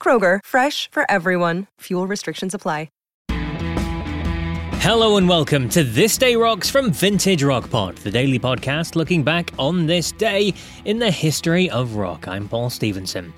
[0.00, 1.66] Kroger, fresh for everyone.
[1.80, 2.88] Fuel restrictions apply.
[4.82, 9.22] Hello and welcome to This Day Rocks from Vintage Rock Pod, the daily podcast looking
[9.22, 10.54] back on this day
[10.86, 12.26] in the history of rock.
[12.26, 13.34] I'm Paul Stevenson.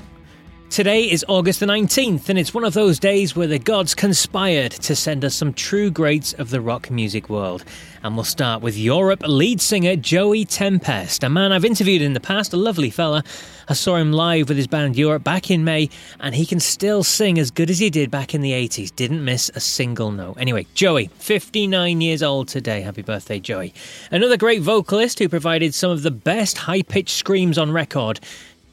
[0.72, 4.72] Today is August the 19th, and it's one of those days where the gods conspired
[4.72, 7.62] to send us some true greats of the rock music world.
[8.02, 12.20] And we'll start with Europe lead singer Joey Tempest, a man I've interviewed in the
[12.20, 13.22] past, a lovely fella.
[13.68, 17.04] I saw him live with his band Europe back in May, and he can still
[17.04, 18.96] sing as good as he did back in the 80s.
[18.96, 20.38] Didn't miss a single note.
[20.40, 22.80] Anyway, Joey, 59 years old today.
[22.80, 23.74] Happy birthday, Joey.
[24.10, 28.20] Another great vocalist who provided some of the best high pitched screams on record.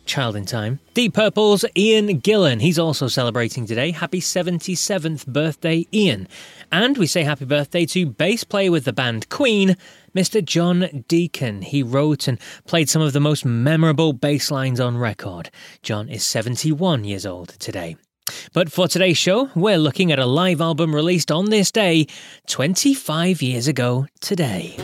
[0.10, 0.80] Child in Time.
[0.96, 2.60] Deep Purple's Ian Gillan.
[2.60, 3.92] He's also celebrating today.
[3.92, 6.28] Happy 77th birthday, Ian.
[6.72, 9.78] And we say happy birthday to bass player with the band Queen,
[10.16, 10.44] Mr.
[10.44, 11.62] John Deacon.
[11.62, 15.52] He wrote and played some of the most memorable bass lines on record.
[15.84, 17.96] John is 71 years old today.
[18.52, 22.08] But for today's show, we're looking at a live album released on this day,
[22.48, 24.76] 25 years ago today.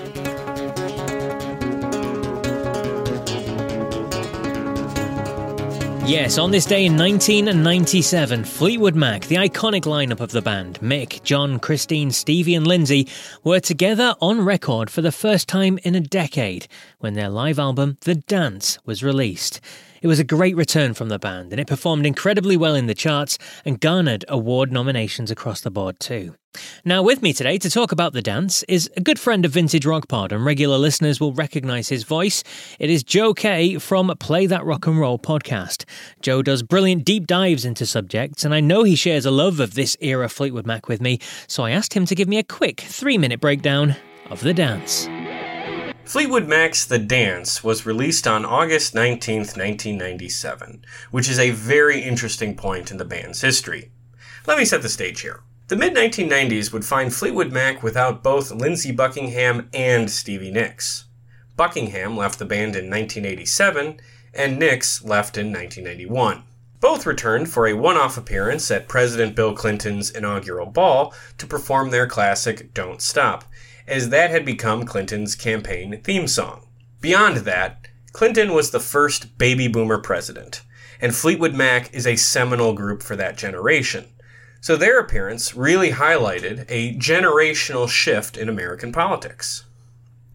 [6.08, 11.24] Yes, on this day in 1997, Fleetwood Mac, the iconic lineup of the band, Mick,
[11.24, 13.08] John, Christine, Stevie, and Lindsey,
[13.44, 16.68] were together on record for the first time in a decade
[17.00, 19.60] when their live album, The Dance, was released.
[20.02, 22.94] It was a great return from the band, and it performed incredibly well in the
[22.94, 26.36] charts and garnered award nominations across the board too.
[26.84, 29.86] Now, with me today to talk about the dance is a good friend of Vintage
[29.86, 32.44] Rock Pod, and regular listeners will recognise his voice.
[32.80, 35.86] It is Joe Kay from Play That Rock and Roll podcast.
[36.22, 39.74] Joe does brilliant deep dives into subjects, and I know he shares a love of
[39.74, 42.82] this era Fleetwood Mac with me, so I asked him to give me a quick
[42.82, 43.96] three minute breakdown
[44.30, 45.08] of the dance.
[46.06, 52.56] Fleetwood Mac's The Dance was released on August 19, 1997, which is a very interesting
[52.56, 53.92] point in the band's history.
[54.46, 55.42] Let me set the stage here.
[55.68, 61.06] The mid 1990s would find Fleetwood Mac without both Lindsey Buckingham and Stevie Nicks.
[61.58, 64.00] Buckingham left the band in 1987,
[64.32, 66.44] and Nicks left in 1991.
[66.80, 71.90] Both returned for a one off appearance at President Bill Clinton's inaugural ball to perform
[71.90, 73.46] their classic Don't Stop,
[73.88, 76.68] as that had become Clinton's campaign theme song.
[77.02, 80.62] Beyond that, Clinton was the first baby boomer president,
[81.02, 84.06] and Fleetwood Mac is a seminal group for that generation.
[84.62, 89.66] So their appearance really highlighted a generational shift in American politics.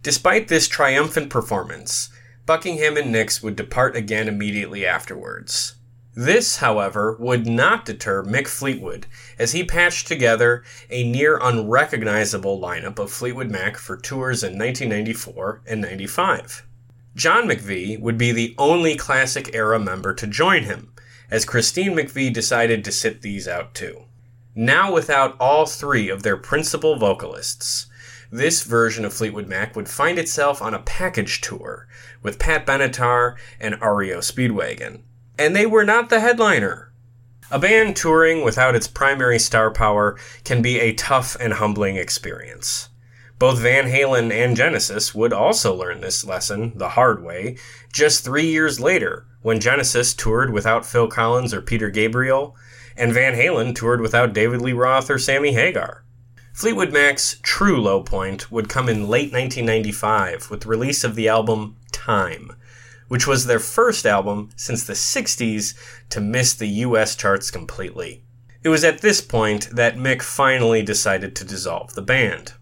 [0.02, 2.10] Despite this triumphant performance,
[2.46, 5.74] Buckingham and Nicks would depart again immediately afterwards.
[6.14, 9.06] This, however, would not deter Mick Fleetwood
[9.38, 15.62] as he patched together a near unrecognizable lineup of Fleetwood Mac for tours in 1994
[15.66, 16.66] and 95.
[17.14, 20.92] John McVie would be the only classic era member to join him,
[21.30, 24.06] as Christine McVie decided to sit these out too.
[24.54, 27.86] Now without all three of their principal vocalists,
[28.32, 31.86] this version of Fleetwood Mac would find itself on a package tour
[32.20, 35.02] with Pat Benatar and REO Speedwagon.
[35.40, 36.92] And they were not the headliner.
[37.50, 42.90] A band touring without its primary star power can be a tough and humbling experience.
[43.38, 47.56] Both Van Halen and Genesis would also learn this lesson the hard way
[47.90, 52.54] just three years later when Genesis toured without Phil Collins or Peter Gabriel
[52.94, 56.04] and Van Halen toured without David Lee Roth or Sammy Hagar.
[56.52, 61.28] Fleetwood Mac's true low point would come in late 1995 with the release of the
[61.28, 62.52] album Time,
[63.10, 65.74] which was their first album since the 60s
[66.08, 68.22] to miss the US charts completely.
[68.62, 72.52] It was at this point that Mick finally decided to dissolve the band.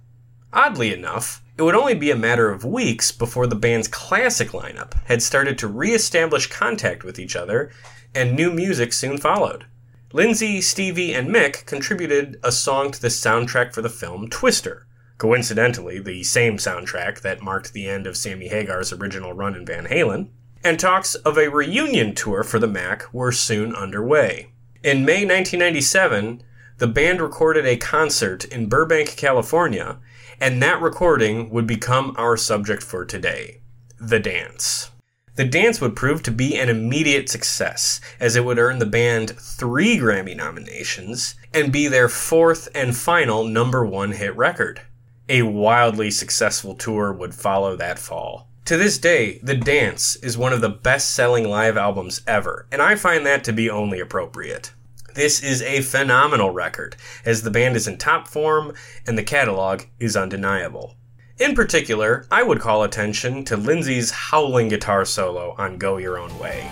[0.50, 4.95] Oddly enough, it would only be a matter of weeks before the band's classic lineup
[5.05, 7.71] had started to re establish contact with each other,
[8.15, 9.67] and new music soon followed.
[10.15, 14.87] Lindsey, Stevie, and Mick contributed a song to the soundtrack for the film Twister,
[15.19, 19.87] coincidentally, the same soundtrack that marked the end of Sammy Hagar's original run in Van
[19.87, 20.31] Halen,
[20.64, 24.50] and talks of a reunion tour for the Mac were soon underway.
[24.82, 26.43] In May 1997,
[26.78, 29.99] the band recorded a concert in Burbank, California,
[30.40, 33.60] and that recording would become our subject for today
[34.00, 34.90] the dance.
[35.34, 39.31] The dance would prove to be an immediate success, as it would earn the band
[39.38, 44.81] three Grammy nominations and be their fourth and final number one hit record.
[45.28, 48.48] A wildly successful tour would follow that fall.
[48.69, 52.82] To this day, The Dance is one of the best selling live albums ever, and
[52.82, 54.75] I find that to be only appropriate.
[55.15, 56.94] This is a phenomenal record,
[57.25, 58.75] as the band is in top form
[59.06, 60.97] and the catalog is undeniable.
[61.38, 66.38] In particular, I would call attention to Lindsey's howling guitar solo on Go Your Own
[66.38, 66.71] Way.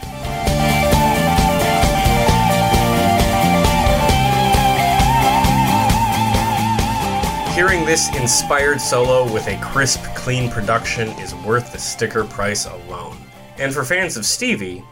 [7.56, 13.16] Hearing this inspired solo with a crisp, clean production is worth the sticker price alone.
[13.56, 14.84] And for fans of Stevie,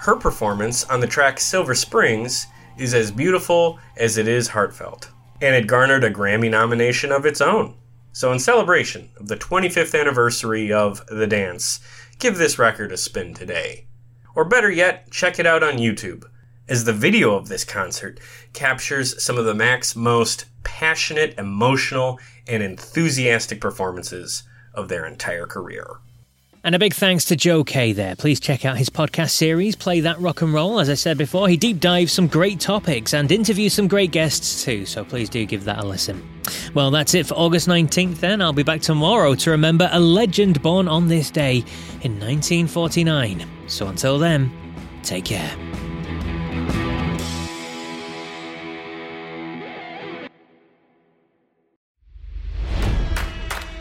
[0.00, 2.46] her performance on the track Silver Springs
[2.76, 5.10] is as beautiful as it is heartfelt.
[5.40, 7.74] And it garnered a Grammy nomination of its own.
[8.12, 11.80] So, in celebration of the 25th anniversary of The Dance,
[12.18, 13.86] give this record a spin today.
[14.34, 16.26] Or better yet, check it out on YouTube,
[16.70, 18.20] as the video of this concert
[18.54, 25.98] captures some of the Mac's most passionate, emotional, and enthusiastic performances of their entire career.
[26.62, 28.14] And a big thanks to Joe Kay there.
[28.14, 30.78] Please check out his podcast series, Play That Rock and Roll.
[30.78, 34.62] As I said before, he deep dives some great topics and interviews some great guests
[34.62, 36.22] too, so please do give that a listen.
[36.74, 38.42] Well, that's it for August 19th then.
[38.42, 41.64] I'll be back tomorrow to remember a legend born on this day
[42.02, 43.48] in 1949.
[43.66, 44.52] So until then,
[45.02, 45.69] take care.